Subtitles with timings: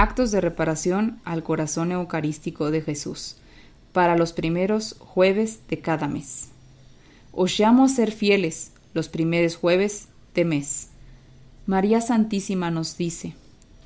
[0.00, 3.34] Actos de reparación al corazón eucarístico de Jesús
[3.92, 6.50] para los primeros jueves de cada mes.
[7.32, 10.90] Os llamo a ser fieles los primeros jueves de mes.
[11.66, 13.34] María Santísima nos dice,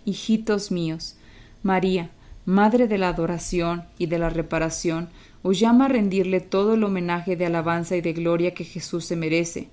[0.05, 1.16] Hijitos míos,
[1.62, 2.11] María,
[2.45, 5.09] Madre de la adoración y de la reparación,
[5.43, 9.16] os llama a rendirle todo el homenaje de alabanza y de gloria que Jesús se
[9.16, 9.71] merece,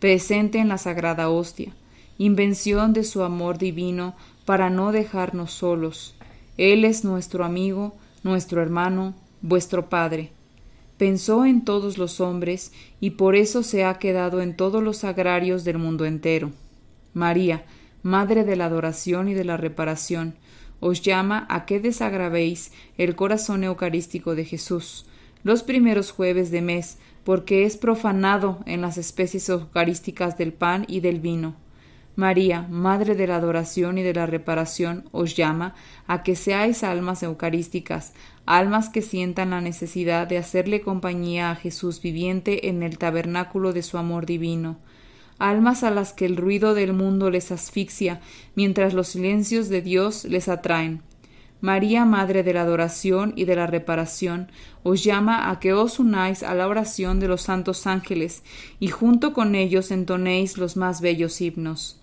[0.00, 1.72] presente en la sagrada hostia,
[2.18, 4.16] invención de su amor divino
[4.48, 6.14] para no dejarnos solos.
[6.56, 10.30] Él es nuestro amigo, nuestro hermano, vuestro Padre.
[10.96, 15.64] Pensó en todos los hombres y por eso se ha quedado en todos los agrarios
[15.64, 16.50] del mundo entero.
[17.12, 17.66] María,
[18.02, 20.34] Madre de la adoración y de la reparación,
[20.80, 25.04] os llama a que desagravéis el corazón eucarístico de Jesús
[25.44, 31.00] los primeros jueves de mes, porque es profanado en las especies eucarísticas del pan y
[31.00, 31.54] del vino.
[32.18, 35.76] María, Madre de la adoración y de la reparación, os llama
[36.08, 38.12] a que seáis almas eucarísticas,
[38.44, 43.84] almas que sientan la necesidad de hacerle compañía a Jesús viviente en el tabernáculo de
[43.84, 44.80] su amor divino,
[45.38, 48.20] almas a las que el ruido del mundo les asfixia,
[48.56, 51.02] mientras los silencios de Dios les atraen.
[51.60, 54.50] María, Madre de la adoración y de la reparación,
[54.82, 58.42] os llama a que os unáis a la oración de los santos ángeles
[58.80, 61.97] y junto con ellos entonéis los más bellos himnos.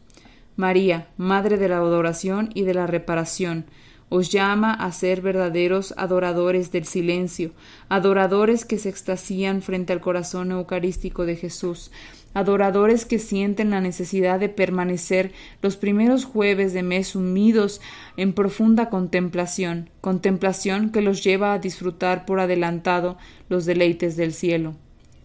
[0.56, 3.66] María, Madre de la adoración y de la reparación,
[4.10, 7.52] os llama a ser verdaderos adoradores del silencio,
[7.90, 11.92] adoradores que se extasían frente al corazón eucarístico de Jesús,
[12.34, 15.32] adoradores que sienten la necesidad de permanecer
[15.62, 17.82] los primeros jueves de mes unidos
[18.16, 23.18] en profunda contemplación, contemplación que los lleva a disfrutar por adelantado
[23.50, 24.76] los deleites del cielo.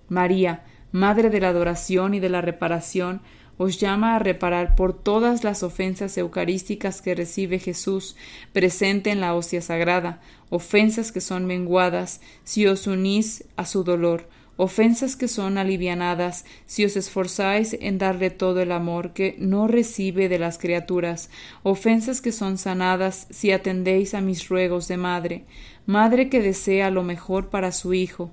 [0.08, 3.20] María, Madre de la adoración y de la reparación,
[3.62, 8.16] os llama a reparar por todas las ofensas eucarísticas que recibe Jesús
[8.54, 14.30] presente en la hostia sagrada, ofensas que son menguadas si os unís a su dolor,
[14.56, 20.30] ofensas que son alivianadas si os esforzáis en darle todo el amor que no recibe
[20.30, 21.28] de las criaturas,
[21.62, 25.44] ofensas que son sanadas si atendéis a mis ruegos de madre,
[25.84, 28.30] madre que desea lo mejor para su hijo,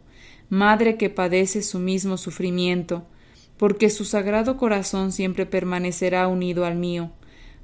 [0.47, 3.05] madre que padece su mismo sufrimiento,
[3.57, 7.11] porque su sagrado corazón siempre permanecerá unido al mío.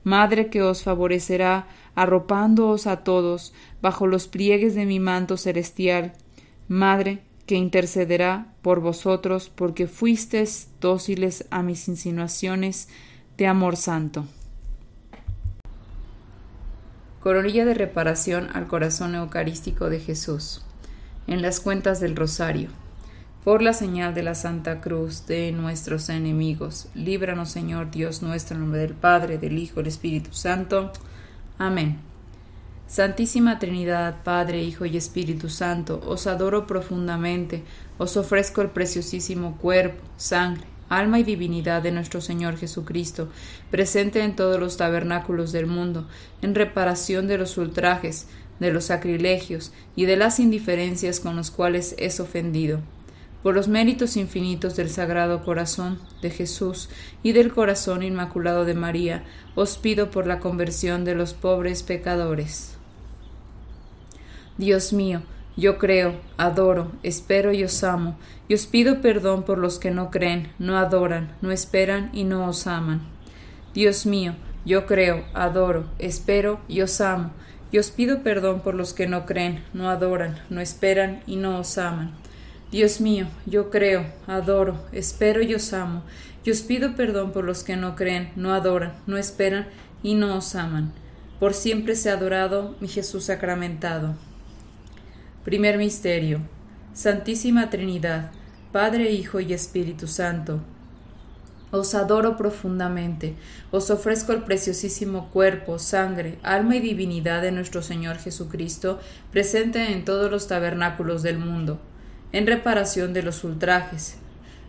[0.04, 6.14] Madre que os favorecerá, arropándoos a todos bajo los pliegues de mi manto celestial.
[6.68, 12.88] Madre que intercederá por vosotros, porque fuisteis dóciles a mis insinuaciones
[13.38, 14.25] de amor santo.
[17.20, 20.66] Coronilla de reparación al corazón eucarístico de Jesús.
[21.28, 22.70] En las cuentas del Rosario
[23.44, 26.88] por la señal de la Santa Cruz de nuestros enemigos.
[26.96, 30.94] Líbranos, Señor Dios nuestro, en nombre del Padre, del Hijo, del Espíritu Santo.
[31.58, 32.00] Amén.
[32.88, 37.64] Santísima Trinidad, Padre, Hijo y Espíritu Santo, os adoro profundamente,
[37.98, 43.30] os ofrezco el preciosísimo cuerpo, sangre, alma y divinidad de nuestro Señor Jesucristo,
[43.72, 46.08] presente en todos los tabernáculos del mundo,
[46.42, 48.28] en reparación de los ultrajes,
[48.60, 52.80] de los sacrilegios y de las indiferencias con los cuales es ofendido
[53.44, 56.90] por los méritos infinitos del Sagrado Corazón de Jesús
[57.22, 59.24] y del Corazón Inmaculado de María,
[59.54, 62.78] os pido por la conversión de los pobres pecadores.
[64.58, 65.22] Dios mío,
[65.58, 68.18] yo creo, adoro, espero y os amo,
[68.48, 72.48] y os pido perdón por los que no creen, no adoran, no esperan y no
[72.48, 73.02] os aman.
[73.74, 74.36] Dios mío,
[74.66, 77.31] yo creo, adoro, espero y os amo,
[77.72, 81.60] y os pido perdón por los que no creen, no adoran, no esperan y no
[81.60, 82.13] os aman.
[82.74, 86.02] Dios mío, yo creo, adoro, espero y os amo,
[86.44, 89.68] y os pido perdón por los que no creen, no adoran, no esperan
[90.02, 90.92] y no os aman.
[91.40, 94.16] Por siempre sea adorado mi Jesús sacramentado.
[95.44, 96.40] Primer Misterio.
[96.96, 98.31] Santísima Trinidad,
[98.72, 100.60] Padre, Hijo y Espíritu Santo.
[101.70, 103.36] Os adoro profundamente,
[103.70, 109.00] os ofrezco el preciosísimo cuerpo, sangre, alma y divinidad de nuestro Señor Jesucristo,
[109.31, 111.80] presente en todos los tabernáculos del mundo
[112.33, 114.18] en reparación de los ultrajes,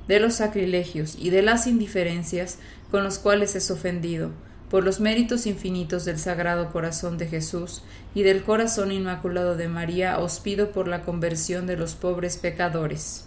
[0.06, 2.58] de los sacrilegios y de las indiferencias
[2.90, 4.30] con los cuales es ofendido,
[4.70, 7.82] por los méritos infinitos del Sagrado Corazón de Jesús
[8.14, 13.26] y del Corazón Inmaculado de María, os pido por la conversión de los pobres pecadores.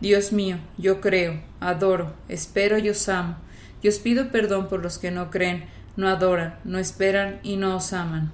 [0.00, 3.36] Dios mío, yo creo, adoro, espero y os amo,
[3.82, 5.64] y os pido perdón por los que no creen,
[5.96, 8.32] no adoran, no esperan y no os aman.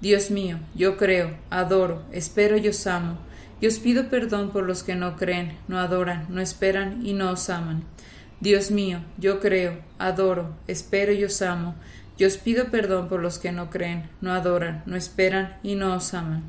[0.00, 3.18] Dios mío, yo creo, adoro, espero y os amo,
[3.60, 7.30] y os pido perdón por los que no creen, no adoran, no esperan y no
[7.30, 7.84] os aman.
[8.40, 11.74] Dios mío, yo creo, adoro, espero y os amo,
[12.16, 15.94] y os pido perdón por los que no creen, no adoran, no esperan y no
[15.94, 16.42] os aman.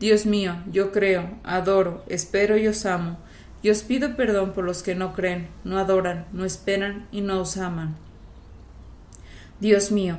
[0.00, 3.18] Dios mío, yo creo, adoro, espero y os amo,
[3.62, 7.40] y os pido perdón por los que no creen, no adoran, no esperan y no
[7.40, 7.96] os aman.
[9.60, 10.18] Dios mío,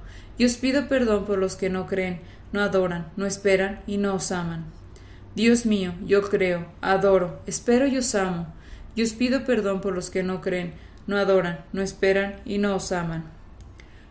[0.49, 2.21] pido perdón por los que no creen,
[2.51, 4.65] no adoran, no esperan y no os aman.
[5.35, 8.47] Dios mío, yo creo, adoro, espero y os amo,
[8.95, 10.73] y os pido perdón por los que no creen,
[11.07, 13.23] no adoran, no esperan y no os aman.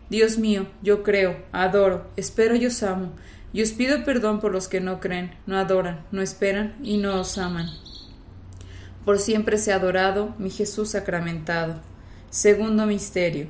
[0.09, 3.11] Dios mío, yo creo, adoro, espero y os amo,
[3.53, 7.19] y os pido perdón por los que no creen, no adoran, no esperan y no
[7.19, 7.67] os aman.
[9.05, 11.81] Por siempre sea adorado mi Jesús sacramentado.
[12.29, 13.47] Segundo misterio.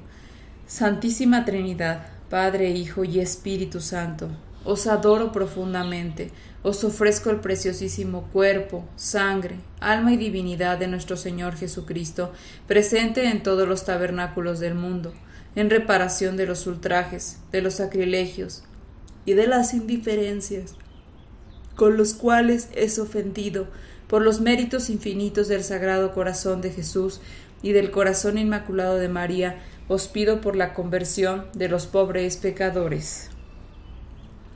[0.65, 4.29] Santísima Trinidad, Padre, Hijo y Espíritu Santo,
[4.63, 6.31] os adoro profundamente.
[6.63, 12.31] Os ofrezco el preciosísimo cuerpo, sangre, alma y divinidad de nuestro Señor Jesucristo,
[12.67, 15.11] presente en todos los tabernáculos del mundo,
[15.55, 18.63] en reparación de los ultrajes, de los sacrilegios
[19.25, 20.75] y de las indiferencias
[21.75, 23.67] con los cuales es ofendido
[24.07, 27.19] por los méritos infinitos del Sagrado Corazón de Jesús
[27.61, 29.59] y del Corazón Inmaculado de María,
[29.93, 33.29] os pido por la conversión de los pobres pecadores.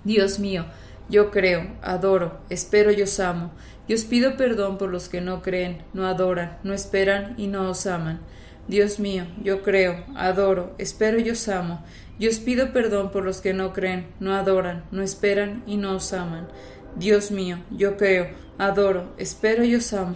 [0.06, 0.66] Dios mío,
[1.10, 3.52] yo creo, adoro, espero y os amo,
[3.86, 7.70] y os pido perdón por los que no creen, no adoran, no esperan y no
[7.70, 8.22] os aman.
[8.70, 11.84] Dios mío, yo creo, adoro, espero y os amo,
[12.18, 15.98] y os pido perdón por los que no creen, no adoran, no esperan y no
[15.98, 16.48] os aman.
[16.96, 20.16] Dios mío, yo creo, adoro, espero y os amo,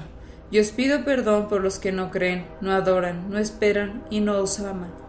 [0.49, 4.37] y os pido perdón por los que no creen, no adoran, no esperan y no
[4.37, 5.08] os aman.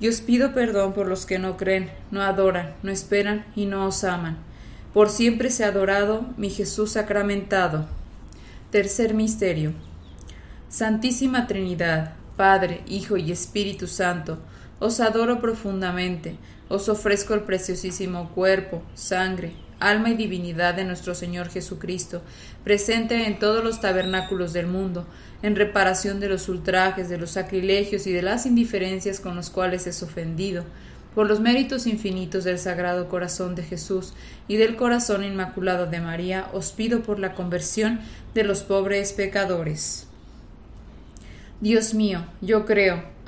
[0.00, 3.86] y os pido perdón por los que no creen, no adoran, no esperan y no
[3.86, 4.38] os aman.
[4.94, 7.86] Por siempre sea adorado mi Jesús sacramentado.
[8.70, 9.72] Tercer misterio.
[10.68, 14.38] Santísima Trinidad, Padre, Hijo y Espíritu Santo,
[14.78, 16.36] os adoro profundamente,
[16.68, 22.22] os ofrezco el preciosísimo cuerpo, sangre, alma y divinidad de nuestro Señor Jesucristo,
[22.62, 25.06] presente en todos los tabernáculos del mundo,
[25.42, 29.86] en reparación de los ultrajes, de los sacrilegios y de las indiferencias con los cuales
[29.86, 30.64] es ofendido,
[31.14, 34.12] por los méritos infinitos del Sagrado Corazón de Jesús
[34.46, 38.00] y del Corazón Inmaculado de María, os pido por la conversión
[38.34, 40.06] de los pobres pecadores.
[41.60, 43.02] Dios mío, yo creo,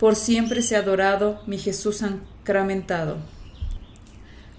[0.00, 3.18] Por siempre sea adorado mi Jesús sacramentado.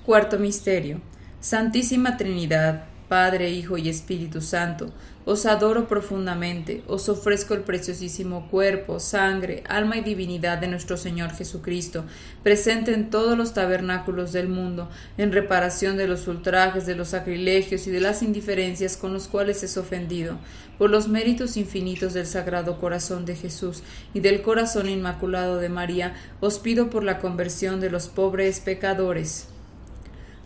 [0.06, 1.02] Cuarto Misterio.
[1.40, 4.94] Santísima Trinidad, Padre, Hijo y Espíritu Santo,
[5.26, 11.32] os adoro profundamente, os ofrezco el preciosísimo cuerpo, sangre, alma y divinidad de nuestro Señor
[11.32, 12.06] Jesucristo,
[12.44, 17.88] presente en todos los tabernáculos del mundo, en reparación de los ultrajes, de los sacrilegios
[17.88, 20.40] y de las indiferencias con los cuales es ofendido,
[20.78, 26.16] por los méritos infinitos del Sagrado Corazón de Jesús y del Corazón Inmaculado de María,
[26.40, 29.48] os pido por la conversión de los pobres pecadores.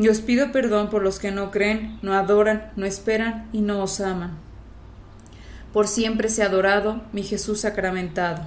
[0.00, 3.82] y os pido perdón por los que no creen, no adoran, no esperan y no
[3.82, 4.30] os aman.
[5.74, 8.44] Por siempre sea adorado mi Jesús sacramentado.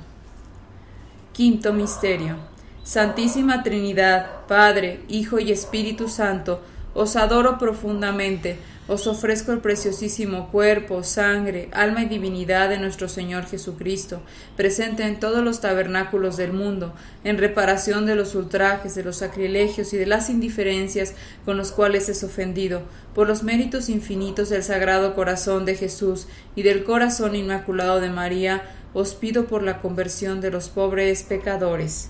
[1.31, 2.37] Quinto Misterio.
[2.83, 6.59] Santísima Trinidad, Padre, Hijo y Espíritu Santo,
[6.95, 8.57] os adoro profundamente
[8.87, 14.21] os ofrezco el preciosísimo cuerpo, sangre, alma y divinidad de nuestro Señor Jesucristo,
[14.57, 19.93] presente en todos los tabernáculos del mundo, en reparación de los ultrajes, de los sacrilegios
[19.93, 21.13] y de las indiferencias
[21.45, 22.81] con los cuales es ofendido,
[23.15, 28.63] por los méritos infinitos del Sagrado Corazón de Jesús y del Corazón Inmaculado de María,
[28.93, 32.09] os pido por la conversión de los pobres pecadores.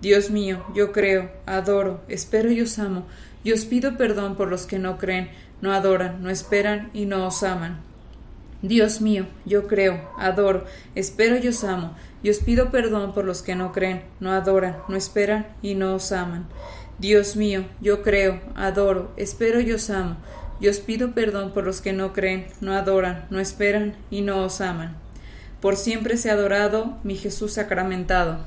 [0.00, 3.06] Dios mío, yo creo, adoro, espero y os amo,
[3.44, 5.30] y os pido perdón por los que no creen,
[5.62, 7.80] no adoran, no esperan y no os aman.
[8.62, 13.42] Dios mío, yo creo, adoro, espero y os amo, y os pido perdón por los
[13.42, 16.46] que no creen, no adoran, no esperan y no os aman.
[16.98, 20.16] Dios mío, yo creo, adoro, espero y os amo,
[20.60, 24.42] y os pido perdón por los que no creen, no adoran, no esperan y no
[24.42, 24.96] os aman.
[25.60, 28.46] Por siempre sea adorado mi Jesús sacramentado.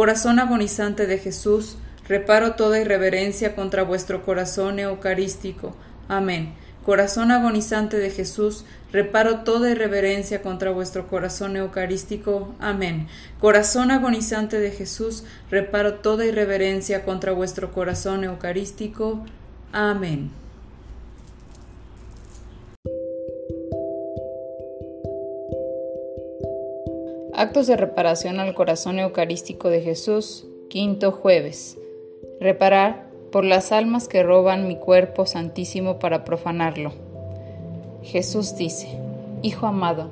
[0.00, 1.76] Corazón agonizante de Jesús,
[2.08, 5.76] reparo toda irreverencia contra vuestro corazón eucarístico.
[6.08, 6.54] Amén.
[6.86, 12.54] Corazón agonizante de Jesús, reparo toda irreverencia contra vuestro corazón eucarístico.
[12.60, 13.08] Amén.
[13.40, 19.26] Corazón agonizante de Jesús, reparo toda irreverencia contra vuestro corazón eucarístico.
[19.70, 20.30] Amén.
[27.40, 31.78] Actos de reparación al corazón eucarístico de Jesús, quinto jueves.
[32.38, 36.92] Reparar por las almas que roban mi cuerpo santísimo para profanarlo.
[38.02, 38.88] Jesús dice,
[39.40, 40.10] Hijo amado,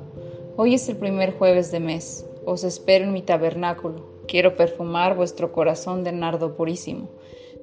[0.57, 5.51] hoy es el primer jueves de mes, os espero en mi tabernáculo, quiero perfumar vuestro
[5.51, 7.09] corazón de nardo purísimo,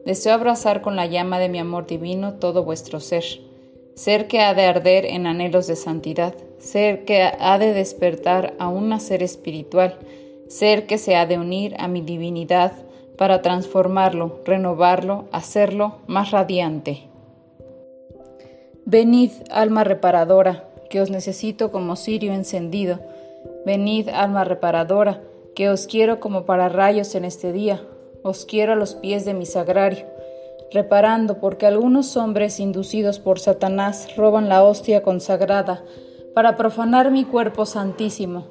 [0.05, 3.25] deseo abrazar con la llama de mi amor divino todo vuestro ser,
[3.97, 8.69] ser que ha de arder en anhelos de santidad, ser que ha de despertar a
[8.69, 9.99] un nacer espiritual,
[10.49, 12.73] ser que se ha de unir a mi divinidad,
[13.17, 17.05] para transformarlo, renovarlo, hacerlo más radiante.
[18.85, 23.01] Venid, alma reparadora, que os necesito como cirio encendido.
[23.65, 25.23] Venid, alma reparadora,
[25.55, 27.81] que os quiero como para rayos en este día.
[28.23, 30.05] Os quiero a los pies de mi sagrario,
[30.73, 35.83] reparando porque algunos hombres inducidos por Satanás roban la hostia consagrada
[36.35, 38.47] para profanar mi cuerpo santísimo.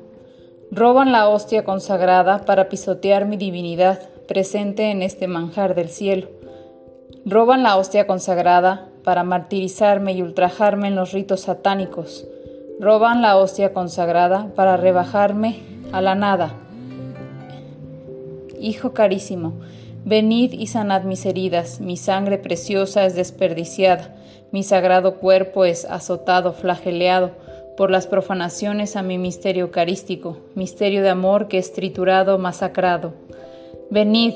[0.71, 6.27] Roban la hostia consagrada para pisotear mi divinidad presente en este manjar del cielo.
[7.25, 12.27] Roban la hostia consagrada para martirizarme y ultrajarme en los ritos satánicos.
[12.79, 15.59] Roban la hostia consagrada para rebajarme
[15.91, 16.53] a la nada.
[18.59, 19.53] Hijo carísimo,
[20.05, 24.15] venid y sanad mis heridas, mi sangre preciosa es desperdiciada,
[24.51, 27.31] mi sagrado cuerpo es azotado, flageleado
[27.75, 33.13] por las profanaciones a mi misterio eucarístico, misterio de amor que es triturado, masacrado.
[33.89, 34.33] Venid,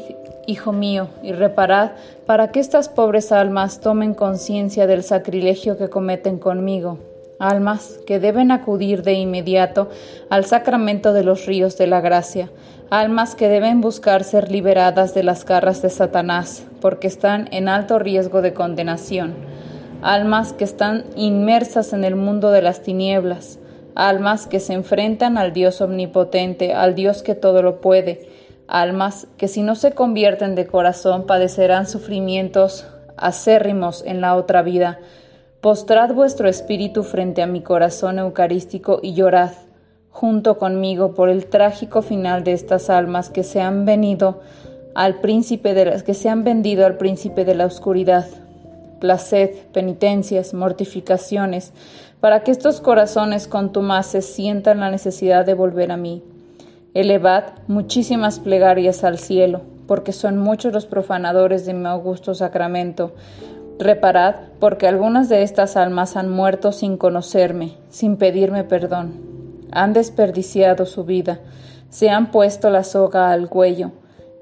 [0.48, 1.92] hijo mío, y reparad
[2.26, 6.98] para que estas pobres almas tomen conciencia del sacrilegio que cometen conmigo,
[7.40, 9.90] almas que deben acudir de inmediato
[10.30, 12.52] al sacramento de los ríos de la gracia,
[12.90, 17.98] almas que deben buscar ser liberadas de las garras de Satanás, porque están en alto
[17.98, 19.36] riesgo de condenación,
[20.02, 23.60] almas que están inmersas en el mundo de las tinieblas,
[23.96, 28.30] almas que se enfrentan al Dios omnipotente, al Dios que todo lo puede,
[28.68, 32.86] almas que si no se convierten de corazón padecerán sufrimientos
[33.18, 35.00] acérrimos en la otra vida.
[35.62, 39.52] Postrad vuestro espíritu frente a mi corazón eucarístico y llorad
[40.10, 44.40] junto conmigo por el trágico final de estas almas que se han venido
[44.96, 48.26] al príncipe de las que se han vendido al príncipe de la oscuridad.
[49.02, 51.74] Placed, penitencias, mortificaciones,
[52.22, 56.24] para que estos corazones contumaces sientan la necesidad de volver a mí.
[56.94, 63.12] Elevad muchísimas plegarias al cielo, porque son muchos los profanadores de mi augusto sacramento.
[63.80, 69.14] Reparad, porque algunas de estas almas han muerto sin conocerme, sin pedirme perdón.
[69.72, 71.40] Han desperdiciado su vida,
[71.90, 73.92] se han puesto la soga al cuello,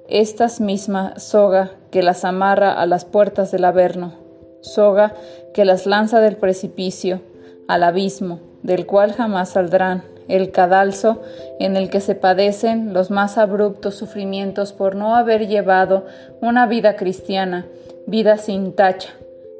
[0.09, 4.13] esta misma soga que las amarra a las puertas del Averno,
[4.61, 5.13] soga
[5.53, 7.21] que las lanza del precipicio
[7.67, 10.03] al abismo, del cual jamás saldrán.
[10.27, 11.21] El cadalso
[11.59, 16.05] en el que se padecen los más abruptos sufrimientos por no haber llevado
[16.41, 17.65] una vida cristiana,
[18.07, 19.09] vida sin tacha,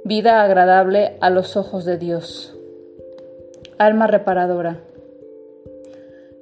[0.08, 2.56] vida agradable a los ojos de Dios.
[3.78, 4.80] Alma reparadora.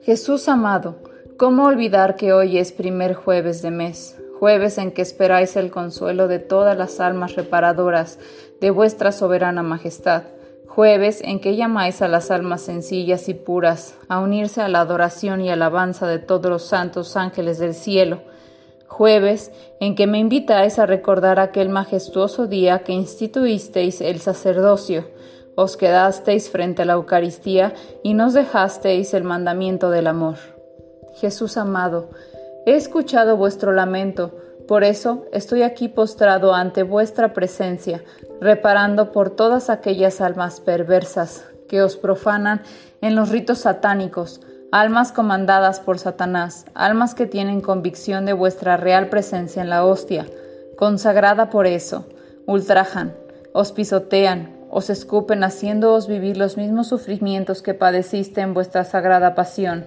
[0.03, 0.97] Jesús amado,
[1.37, 6.27] ¿cómo olvidar que hoy es primer jueves de mes, jueves en que esperáis el consuelo
[6.27, 8.19] de todas las almas reparadoras
[8.61, 10.23] de vuestra soberana majestad?
[10.67, 15.39] jueves en que llamáis a las almas sencillas y puras a unirse a la adoración
[15.39, 18.19] y alabanza de todos los santos ángeles del cielo,
[18.87, 25.05] jueves en que me invitáis a recordar aquel majestuoso día que instituisteis el sacerdocio,
[25.55, 30.35] os quedasteis frente a la Eucaristía y nos dejasteis el mandamiento del amor.
[31.15, 32.09] Jesús amado,
[32.65, 34.35] he escuchado vuestro lamento,
[34.67, 38.03] por eso estoy aquí postrado ante vuestra presencia,
[38.41, 42.61] reparando por todas aquellas almas perversas que os profanan
[43.01, 44.41] en los ritos satánicos,
[44.81, 50.25] almas comandadas por Satanás, almas que tienen convicción de vuestra real presencia en la hostia,
[50.75, 52.05] consagrada por eso,
[52.45, 53.15] ultrajan,
[53.53, 59.85] os pisotean, os escupen haciéndoos vivir los mismos sufrimientos que padeciste en vuestra sagrada pasión.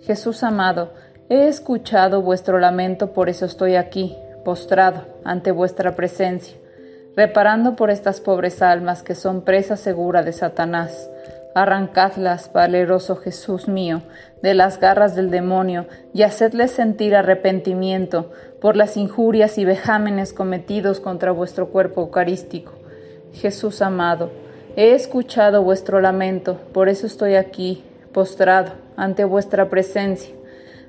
[0.00, 0.92] Jesús amado,
[1.28, 6.56] He escuchado vuestro lamento, por eso estoy aquí, postrado ante vuestra presencia,
[7.14, 11.10] reparando por estas pobres almas que son presa segura de Satanás.
[11.54, 14.02] Arrancadlas, valeroso Jesús mío,
[14.42, 21.00] de las garras del demonio y hacedles sentir arrepentimiento por las injurias y vejámenes cometidos
[21.00, 22.72] contra vuestro cuerpo eucarístico.
[23.32, 24.30] Jesús amado,
[24.76, 30.34] He escuchado vuestro lamento, por eso estoy aquí, postrado, ante vuestra presencia,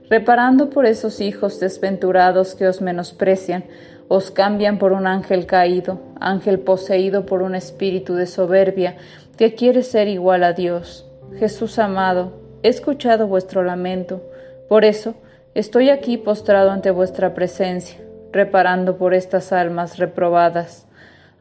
[0.10, 3.64] reparando por esos hijos desventurados que os menosprecian,
[4.08, 8.98] os cambian por un ángel caído, ángel poseído por un espíritu de soberbia,
[9.38, 11.06] que quiere ser igual a Dios.
[11.38, 14.22] Jesús amado, he escuchado vuestro lamento,
[14.70, 15.16] por eso
[15.54, 18.00] estoy aquí postrado ante vuestra presencia,
[18.32, 20.88] reparando por estas almas reprobadas,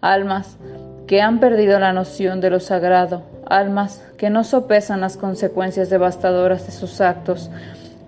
[0.00, 0.59] almas
[1.07, 6.66] que han perdido la noción de lo sagrado, almas que no sopesan las consecuencias devastadoras
[6.66, 7.50] de sus actos,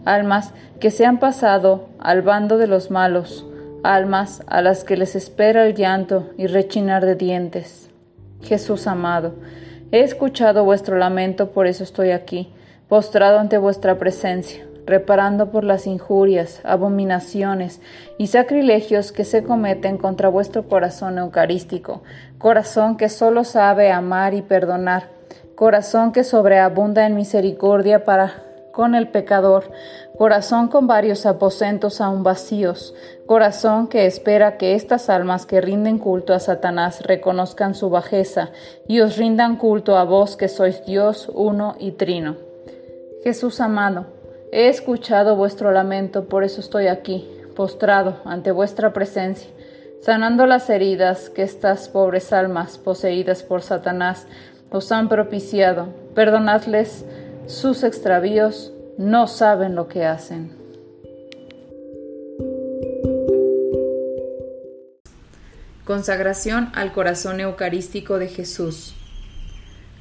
[0.04, 3.46] almas que se han pasado al bando de los malos,
[3.82, 7.90] almas a las que les espera el llanto y rechinar de dientes.
[8.42, 9.34] Jesús amado,
[9.92, 12.52] he escuchado vuestro lamento, por eso estoy aquí,
[12.88, 17.80] postrado ante vuestra presencia reparando por las injurias, abominaciones
[18.18, 22.02] y sacrilegios que se cometen contra vuestro corazón eucarístico,
[22.38, 25.08] corazón que solo sabe amar y perdonar,
[25.56, 29.72] corazón que sobreabunda en misericordia para con el pecador,
[30.18, 32.94] corazón con varios aposentos aún vacíos,
[33.26, 38.50] corazón que espera que estas almas que rinden culto a Satanás reconozcan su bajeza
[38.86, 42.36] y os rindan culto a vos que sois Dios uno y trino.
[43.22, 44.06] Jesús amado,
[44.52, 49.50] He escuchado vuestro lamento, por eso estoy aquí, postrado ante vuestra presencia,
[50.00, 54.26] sanando las heridas que estas pobres almas poseídas por Satanás
[54.70, 55.88] os han propiciado.
[56.14, 57.04] Perdonadles
[57.46, 60.50] sus extravíos, no saben lo que hacen.
[65.84, 68.94] Consagración al corazón eucarístico de Jesús.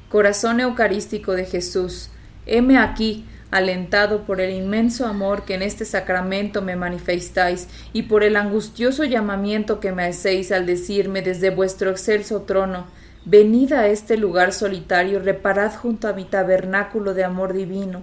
[0.08, 2.10] Corazón eucarístico de Jesús,
[2.46, 8.24] heme aquí, alentado por el inmenso amor que en este sacramento me manifestáis y por
[8.24, 12.86] el angustioso llamamiento que me hacéis al decirme desde vuestro excelso trono,
[13.24, 18.02] venid a este lugar solitario, reparad junto a mi tabernáculo de amor divino,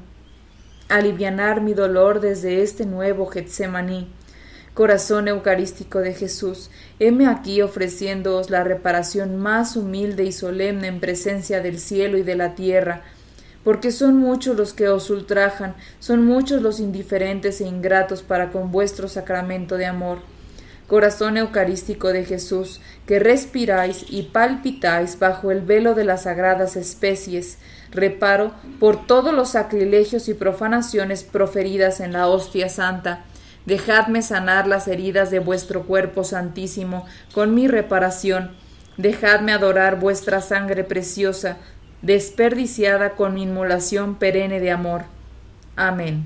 [0.90, 4.08] alivianar mi dolor desde este nuevo Getsemaní.
[4.74, 11.62] Corazón eucarístico de Jesús, heme aquí ofreciéndoos la reparación más humilde y solemne en presencia
[11.62, 13.04] del cielo y de la tierra,
[13.64, 18.72] porque son muchos los que os ultrajan, son muchos los indiferentes e ingratos para con
[18.72, 20.20] vuestro sacramento de amor.
[20.88, 27.58] Corazón eucarístico de Jesús, que respiráis y palpitáis bajo el velo de las sagradas especies,
[27.92, 33.24] reparo por todos los sacrilegios y profanaciones proferidas en la hostia santa.
[33.66, 38.52] Dejadme sanar las heridas de vuestro cuerpo santísimo con mi reparación.
[38.98, 41.58] Dejadme adorar vuestra sangre preciosa,
[42.02, 45.04] desperdiciada con inmolación perenne de amor.
[45.78, 46.26] Amén.